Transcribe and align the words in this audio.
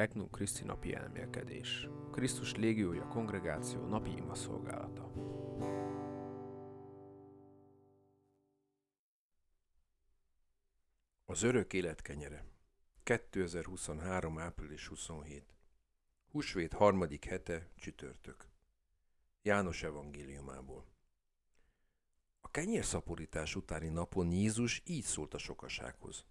Regnum 0.00 0.30
Christi 0.30 0.64
napi 0.64 0.94
elmélkedés. 0.94 1.88
Krisztus 2.12 2.54
légiója 2.54 3.06
kongregáció 3.06 3.86
napi 3.86 4.10
ima 4.16 4.34
szolgálata. 4.34 5.12
Az 11.24 11.42
örök 11.42 11.72
élet 11.72 12.02
kenyere. 12.02 12.44
2023. 13.02 14.38
április 14.38 14.86
27. 14.86 15.54
Húsvét 16.30 16.72
harmadik 16.72 17.24
hete, 17.24 17.68
csütörtök. 17.76 18.48
János 19.42 19.82
evangéliumából. 19.82 20.86
A 22.40 22.50
kenyérszaporítás 22.50 23.56
utáni 23.56 23.88
napon 23.88 24.32
Jézus 24.32 24.82
így 24.84 25.04
szólt 25.04 25.34
a 25.34 25.38
sokasághoz. 25.38 26.24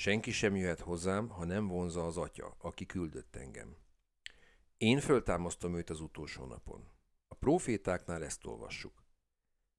Senki 0.00 0.30
sem 0.30 0.56
jöhet 0.56 0.80
hozzám, 0.80 1.28
ha 1.28 1.44
nem 1.44 1.66
vonza 1.66 2.06
az 2.06 2.16
atya, 2.16 2.54
aki 2.58 2.86
küldött 2.86 3.36
engem. 3.36 3.76
Én 4.76 5.00
föltámasztom 5.00 5.76
őt 5.76 5.90
az 5.90 6.00
utolsó 6.00 6.44
napon. 6.44 6.88
A 7.28 7.34
profétáknál 7.34 8.24
ezt 8.24 8.46
olvassuk. 8.46 9.04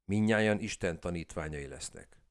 Minnyáján 0.05 0.59
Isten 0.59 0.99
tanítványai 0.99 1.67
lesznek. 1.67 2.21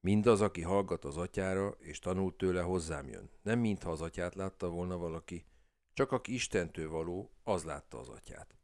Mindaz, 0.00 0.40
aki 0.40 0.62
hallgat 0.62 1.04
az 1.04 1.16
atyára, 1.16 1.68
és 1.68 1.98
tanul 1.98 2.36
tőle 2.36 2.60
hozzám 2.60 3.08
jön. 3.08 3.30
Nem 3.42 3.58
mintha 3.58 3.90
az 3.90 4.00
atyát 4.00 4.34
látta 4.34 4.68
volna 4.68 4.96
valaki, 4.96 5.46
csak 5.92 6.12
aki 6.12 6.34
Istentől 6.34 6.90
való, 6.90 7.32
az 7.42 7.64
látta 7.64 7.98
az 7.98 8.08
atyát. 8.08 8.56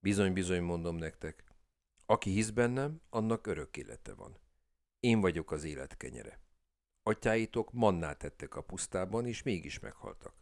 Bizony-bizony 0.00 0.62
mondom 0.62 0.96
nektek, 0.96 1.44
aki 2.06 2.30
hisz 2.30 2.50
bennem, 2.50 3.00
annak 3.10 3.46
örök 3.46 3.76
élete 3.76 4.14
van. 4.14 4.38
Én 5.00 5.20
vagyok 5.20 5.50
az 5.50 5.64
élet 5.64 5.96
kenyere. 5.96 6.44
Atyáitok 7.08 7.72
mannát 7.72 8.18
tettek 8.18 8.54
a 8.54 8.62
pusztában, 8.62 9.26
és 9.26 9.42
mégis 9.42 9.78
meghaltak. 9.78 10.34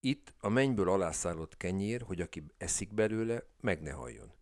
Itt 0.00 0.34
a 0.38 0.48
mennyből 0.48 0.88
alászállott 0.88 1.56
kenyér, 1.56 2.02
hogy 2.02 2.20
aki 2.20 2.44
eszik 2.56 2.94
belőle, 2.94 3.46
meg 3.60 3.82
ne 3.82 3.90
halljon. 3.90 4.32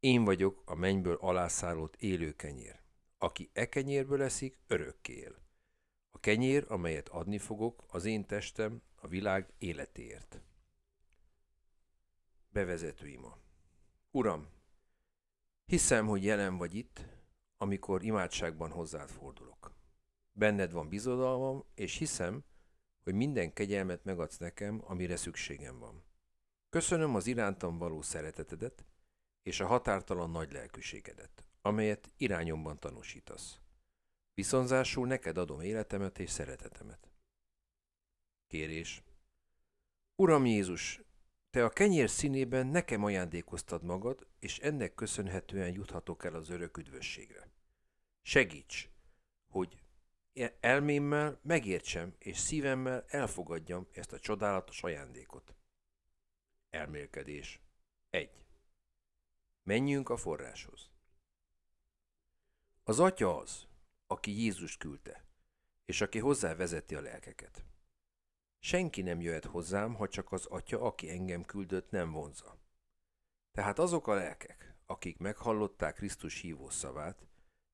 Én 0.00 0.24
vagyok 0.24 0.62
a 0.64 0.74
mennyből 0.74 1.16
alászállott 1.20 1.96
élő 1.96 2.32
kenyér. 2.32 2.80
Aki 3.18 3.50
e 3.52 3.68
kenyérből 3.68 4.22
eszik, 4.22 4.58
örökké 4.66 5.12
él. 5.12 5.36
A 6.10 6.20
kenyér, 6.20 6.64
amelyet 6.68 7.08
adni 7.08 7.38
fogok, 7.38 7.84
az 7.88 8.04
én 8.04 8.26
testem 8.26 8.82
a 8.96 9.06
világ 9.06 9.52
életéért. 9.58 10.40
Bevezető 12.48 13.08
ima. 13.08 13.38
Uram, 14.10 14.48
hiszem, 15.64 16.06
hogy 16.06 16.24
jelen 16.24 16.56
vagy 16.56 16.74
itt, 16.74 17.06
amikor 17.56 18.02
imádságban 18.04 18.70
hozzád 18.70 19.08
fordulok. 19.08 19.53
Benned 20.36 20.72
van 20.72 20.88
bizodalmam, 20.88 21.64
és 21.74 21.96
hiszem, 21.96 22.44
hogy 23.02 23.14
minden 23.14 23.52
kegyelmet 23.52 24.04
megadsz 24.04 24.38
nekem, 24.38 24.82
amire 24.84 25.16
szükségem 25.16 25.78
van. 25.78 26.04
Köszönöm 26.68 27.14
az 27.14 27.26
irántam 27.26 27.78
való 27.78 28.02
szeretetedet, 28.02 28.84
és 29.42 29.60
a 29.60 29.66
határtalan 29.66 30.30
nagy 30.30 30.52
lelkűségedet, 30.52 31.48
amelyet 31.60 32.10
irányomban 32.16 32.78
tanúsítasz. 32.78 33.58
Viszonzásul 34.34 35.06
neked 35.06 35.38
adom 35.38 35.60
életemet 35.60 36.18
és 36.18 36.30
szeretetemet. 36.30 37.10
Kérés. 38.46 39.02
Uram 40.16 40.46
Jézus, 40.46 41.00
te 41.50 41.64
a 41.64 41.68
kenyér 41.68 42.10
színében 42.10 42.66
nekem 42.66 43.04
ajándékoztad 43.04 43.82
magad, 43.82 44.26
és 44.38 44.58
ennek 44.58 44.94
köszönhetően 44.94 45.72
juthatok 45.72 46.24
el 46.24 46.34
az 46.34 46.48
örök 46.48 46.76
üdvösségre. 46.76 47.50
Segíts, 48.22 48.88
hogy 49.50 49.83
elmémmel 50.60 51.38
megértsem, 51.42 52.14
és 52.18 52.38
szívemmel 52.38 53.04
elfogadjam 53.08 53.88
ezt 53.92 54.12
a 54.12 54.18
csodálatos 54.18 54.82
ajándékot. 54.82 55.54
Elmélkedés. 56.70 57.60
1. 58.10 58.30
Menjünk 59.62 60.08
a 60.08 60.16
forráshoz. 60.16 60.90
Az 62.84 63.00
atya 63.00 63.38
az, 63.38 63.66
aki 64.06 64.30
Jézus 64.42 64.76
küldte, 64.76 65.24
és 65.84 66.00
aki 66.00 66.18
hozzá 66.18 66.54
vezeti 66.54 66.94
a 66.94 67.00
lelkeket. 67.00 67.64
Senki 68.58 69.02
nem 69.02 69.20
jöhet 69.20 69.44
hozzám, 69.44 69.94
ha 69.94 70.08
csak 70.08 70.32
az 70.32 70.46
atya, 70.46 70.80
aki 70.80 71.10
engem 71.10 71.44
küldött, 71.44 71.90
nem 71.90 72.10
vonza. 72.10 72.58
Tehát 73.52 73.78
azok 73.78 74.06
a 74.06 74.14
lelkek, 74.14 74.74
akik 74.86 75.18
meghallották 75.18 75.94
Krisztus 75.94 76.40
hívó 76.40 76.68
szavát, 76.68 77.26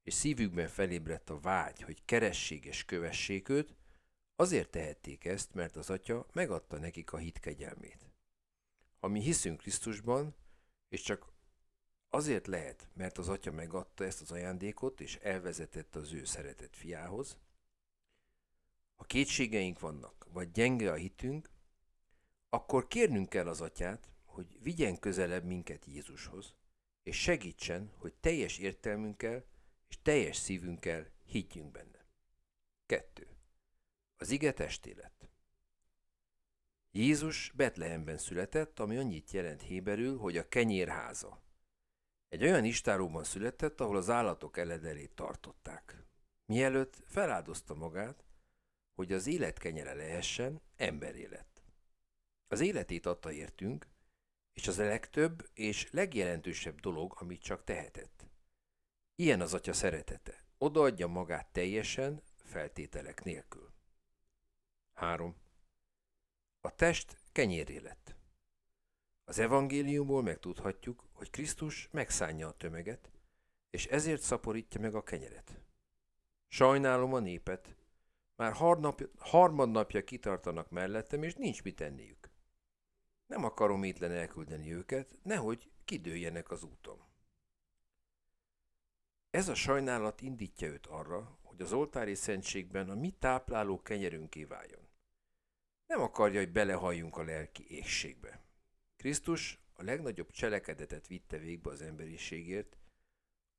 és 0.03 0.15
szívükben 0.15 0.69
felébredt 0.69 1.31
a 1.31 1.41
vágy, 1.41 1.83
hogy 1.83 2.05
keressék 2.05 2.65
és 2.65 2.85
kövessék 2.85 3.49
őt, 3.49 3.75
azért 4.37 4.71
tehették 4.71 5.25
ezt, 5.25 5.55
mert 5.55 5.77
az 5.77 5.91
Atya 5.91 6.27
megadta 6.33 6.79
nekik 6.79 7.13
a 7.13 7.17
hit 7.17 7.39
kegyelmét. 7.39 8.11
Ha 9.01 9.09
mi 9.09 9.21
hiszünk 9.21 9.59
Krisztusban, 9.59 10.35
és 10.89 11.03
csak 11.03 11.33
azért 12.09 12.47
lehet, 12.47 12.89
mert 12.95 13.19
az 13.19 13.29
Atya 13.29 13.53
megadta 13.53 14.05
ezt 14.05 14.21
az 14.21 14.31
ajándékot, 14.31 15.01
és 15.01 15.17
elvezetett 15.17 15.97
az 15.97 16.13
ő 16.13 16.25
szeretett 16.25 16.77
fiához, 16.77 17.39
ha 18.97 19.07
kétségeink 19.07 19.81
vannak, 19.81 20.27
vagy 20.33 20.51
gyenge 20.51 20.91
a 20.91 20.95
hitünk, 20.95 21.51
akkor 22.49 22.87
kérnünk 22.87 23.29
kell 23.29 23.49
az 23.49 23.61
Atyát, 23.61 24.09
hogy 24.25 24.59
vigyen 24.63 24.99
közelebb 24.99 25.45
minket 25.45 25.85
Jézushoz, 25.85 26.55
és 27.03 27.21
segítsen, 27.21 27.93
hogy 27.97 28.15
teljes 28.15 28.59
értelmünkkel 28.59 29.45
és 29.91 29.99
teljes 30.03 30.37
szívünkkel 30.37 31.11
higgyünk 31.25 31.71
benne. 31.71 32.07
2. 32.87 33.27
Az 34.17 34.31
ige 34.31 34.53
testé. 34.53 34.97
Jézus 36.93 37.53
Betlehemben 37.57 38.19
született, 38.19 38.79
ami 38.79 38.97
annyit 38.97 39.31
jelent 39.31 39.63
héberül, 39.63 40.19
hogy 40.19 40.37
a 40.37 40.49
kenyérháza. 40.49 41.43
Egy 42.29 42.43
olyan 42.43 42.65
istáróban 42.65 43.25
született, 43.25 43.81
ahol 43.81 43.97
az 43.97 44.11
állatok 44.11 44.57
eledelét 44.57 45.15
tartották. 45.15 46.05
Mielőtt 46.47 47.03
feláldozta 47.07 47.75
magát, 47.75 48.25
hogy 48.95 49.13
az 49.13 49.27
élet 49.27 49.59
kenyere 49.59 49.95
lehessen, 49.95 50.61
emberé 50.77 51.27
lett. 51.27 51.63
Az 52.49 52.61
életét 52.61 53.07
adta 53.07 53.33
értünk, 53.33 53.89
és 54.53 54.69
az 54.69 54.79
a 54.79 54.85
legtöbb 54.85 55.49
és 55.55 55.91
legjelentősebb 55.91 56.81
dolog, 56.81 57.15
amit 57.17 57.43
csak 57.43 57.65
tehetett. 57.65 58.20
Ilyen 59.21 59.41
az 59.41 59.55
atya 59.55 59.73
szeretete. 59.73 60.45
Odaadja 60.59 61.07
magát 61.07 61.53
teljesen, 61.53 62.23
feltételek 62.37 63.25
nélkül. 63.25 63.73
3. 64.93 65.37
A 66.61 66.75
test 66.75 67.21
kenyéré 67.33 67.77
lett. 67.77 68.17
Az 69.25 69.39
evangéliumból 69.39 70.23
megtudhatjuk, 70.23 71.09
hogy 71.13 71.31
Krisztus 71.31 71.89
megszánja 71.91 72.49
a 72.49 72.57
tömeget, 72.57 73.11
és 73.71 73.87
ezért 73.87 74.23
szaporítja 74.23 74.81
meg 74.81 74.95
a 74.95 75.03
kenyeret. 75.03 75.61
Sajnálom 76.49 77.15
a 77.15 77.19
népet, 77.19 77.77
már 78.37 78.53
harmadnapja 79.19 80.05
kitartanak 80.05 80.71
mellettem, 80.71 81.23
és 81.23 81.35
nincs 81.35 81.63
mit 81.63 81.77
tenniük. 81.77 82.31
Nem 83.27 83.45
akarom 83.45 83.83
étlen 83.83 84.13
elküldeni 84.13 84.73
őket, 84.73 85.19
nehogy 85.23 85.71
kidőljenek 85.85 86.51
az 86.51 86.63
úton. 86.63 87.10
Ez 89.31 89.49
a 89.49 89.55
sajnálat 89.55 90.21
indítja 90.21 90.69
őt 90.69 90.87
arra, 90.87 91.39
hogy 91.43 91.61
az 91.63 91.73
oltári 91.73 92.15
szentségben 92.15 92.91
a 92.91 92.95
mi 92.95 93.11
tápláló 93.19 93.83
kenyerünké 93.83 94.45
váljon. 94.45 94.89
Nem 95.87 96.01
akarja, 96.01 96.39
hogy 96.39 96.53
belehalljunk 96.53 97.17
a 97.17 97.23
lelki 97.23 97.65
égségbe. 97.69 98.45
Krisztus 98.97 99.61
a 99.73 99.83
legnagyobb 99.83 100.31
cselekedetet 100.31 101.07
vitte 101.07 101.39
végbe 101.39 101.71
az 101.71 101.83
emberiségért, 101.83 102.77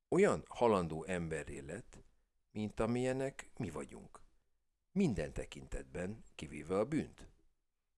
olyan 0.10 0.46
halandó 0.48 1.04
emberré 1.04 1.60
lett, 1.60 2.04
mint 2.52 2.80
amilyenek 2.80 3.50
mi 3.58 3.70
vagyunk. 3.70 4.22
Minden 4.92 5.34
tekintetben, 5.34 6.26
kivéve 6.36 6.78
a 6.78 6.86
bűnt. 6.86 7.28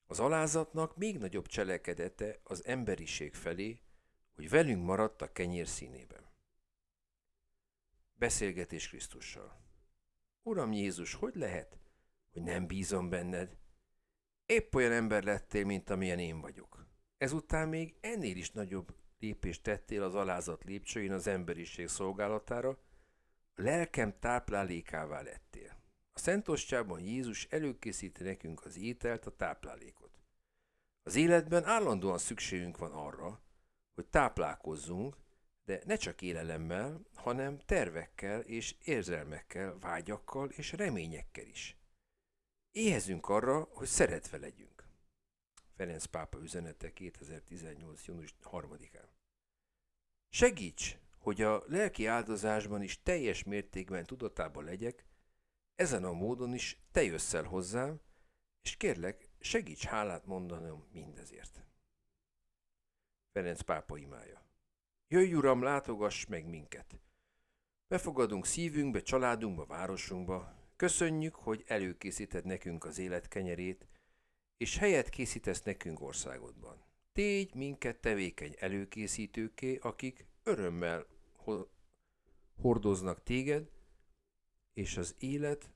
Az 0.05 0.19
alázatnak 0.19 0.97
még 0.97 1.17
nagyobb 1.17 1.47
cselekedete 1.47 2.40
az 2.43 2.66
emberiség 2.66 3.34
felé, 3.34 3.79
hogy 4.35 4.49
velünk 4.49 4.85
maradt 4.85 5.22
a 5.22 5.31
kenyér 5.31 5.67
színében. 5.67 6.22
Beszélgetés 8.23 8.87
Krisztussal. 8.87 9.61
Uram 10.43 10.72
Jézus, 10.72 11.14
hogy 11.14 11.35
lehet, 11.35 11.79
hogy 12.31 12.41
nem 12.41 12.67
bízom 12.67 13.09
benned? 13.09 13.58
Épp 14.46 14.75
olyan 14.75 14.91
ember 14.91 15.23
lettél, 15.23 15.66
mint 15.66 15.90
amilyen 15.90 16.20
én 16.20 16.41
vagyok. 16.41 16.85
Ezután 17.17 17.67
még 17.67 17.96
ennél 17.99 18.37
is 18.37 18.52
nagyobb 18.52 18.96
lépést 19.20 19.64
tettél 19.64 20.03
az 20.03 20.16
alázat 20.16 20.64
lépcsőin 20.64 21.11
az 21.11 21.28
emberiség 21.28 21.87
szolgálatára, 21.87 22.70
a 23.53 23.61
lelkem 23.61 24.20
táplálékává 24.20 25.22
lettél. 25.22 25.78
A 26.14 26.19
Szentostjában 26.19 26.99
Jézus 26.99 27.46
előkészíti 27.49 28.23
nekünk 28.23 28.66
az 28.66 28.78
ételt, 28.78 29.26
a 29.26 29.35
táplálékot. 29.35 30.19
Az 31.03 31.16
életben 31.16 31.64
állandóan 31.64 32.17
szükségünk 32.17 32.78
van 32.78 32.91
arra, 32.91 33.41
hogy 33.96 34.05
táplálkozzunk, 34.05 35.17
de 35.66 35.82
ne 35.86 35.96
csak 35.96 36.22
élelemmel, 36.22 37.06
hanem 37.14 37.60
tervekkel 37.60 38.40
és 38.40 38.76
érzelmekkel, 38.84 39.80
vágyakkal 39.80 40.50
és 40.50 40.72
reményekkel 40.72 41.46
is. 41.46 41.78
Éhezünk 42.72 43.30
arra, 43.30 43.64
hogy 43.64 43.88
szeretve 43.88 44.38
legyünk. 44.38 44.88
Ferenc 45.76 46.06
pápa 46.06 46.40
üzenete 46.42 46.94
2018. 46.94 48.06
június 48.06 48.36
3-án. 48.44 49.08
Segíts, 50.30 50.98
hogy 51.18 51.42
a 51.42 51.64
lelki 51.68 52.06
áldozásban 52.06 52.82
is 52.82 53.02
teljes 53.02 53.44
mértékben 53.44 54.06
tudatában 54.06 54.64
legyek, 54.64 55.06
ezen 55.76 56.04
a 56.04 56.12
módon 56.12 56.54
is 56.54 56.80
te 56.92 57.04
jössz 57.04 57.36
hozzám, 57.36 58.02
és 58.62 58.78
kérlek, 58.78 59.30
segíts 59.40 59.86
hálát 59.86 60.26
mondanom 60.26 60.88
mindezért. 60.92 61.64
Ferenc 63.32 63.62
pápa 63.62 63.98
imája. 63.98 64.42
Jöjj, 65.14 65.34
Uram, 65.34 65.62
látogass 65.62 66.26
meg 66.26 66.46
minket! 66.46 67.00
Befogadunk 67.88 68.46
szívünkbe, 68.46 69.02
családunkba, 69.02 69.66
városunkba. 69.66 70.56
Köszönjük, 70.76 71.36
hogy 71.36 71.64
előkészíted 71.68 72.46
nekünk 72.46 72.86
az 72.86 72.98
élet 72.98 73.28
kenyerét, 73.28 73.88
és 74.58 74.78
helyet 74.78 75.10
készítesz 75.10 75.62
nekünk 75.62 76.02
országodban. 76.02 76.86
Tégy 77.12 77.56
minket 77.56 78.02
tevékeny 78.02 78.56
előkészítőké, 78.60 79.78
akik 79.82 80.26
örömmel 80.44 81.06
hordoznak 82.62 83.24
téged, 83.24 83.70
és 84.74 84.98
az 84.98 85.16
élet, 85.20 85.72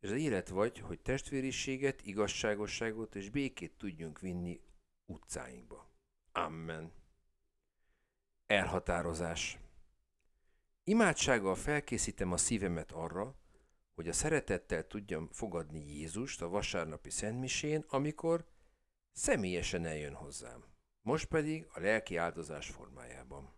és 0.00 0.10
az 0.10 0.16
élet 0.16 0.48
vagy, 0.48 0.78
hogy 0.78 1.00
testvériséget, 1.00 2.06
igazságosságot 2.06 3.14
és 3.14 3.30
békét 3.30 3.72
tudjunk 3.78 4.20
vinni 4.20 4.60
utcáinkba. 5.06 5.90
Amen. 6.32 7.02
Elhatározás. 8.46 9.58
Imádsággal 10.84 11.54
felkészítem 11.54 12.32
a 12.32 12.36
szívemet 12.36 12.92
arra, 12.92 13.34
hogy 13.94 14.08
a 14.08 14.12
szeretettel 14.12 14.86
tudjam 14.86 15.28
fogadni 15.32 15.96
Jézust 15.98 16.42
a 16.42 16.48
vasárnapi 16.48 17.10
szentmisén, 17.10 17.84
amikor 17.88 18.44
személyesen 19.12 19.84
eljön 19.84 20.14
hozzám. 20.14 20.64
Most 21.02 21.26
pedig 21.26 21.66
a 21.72 21.80
lelki 21.80 22.16
áldozás 22.16 22.70
formájában. 22.70 23.52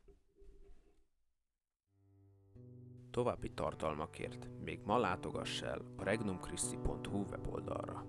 További 3.10 3.52
tartalmakért 3.52 4.48
még 4.60 4.80
ma 4.84 4.98
látogass 4.98 5.62
el 5.62 5.94
a 5.96 6.04
regnumchristi.hu 6.04 7.24
weboldalra. 7.24 8.06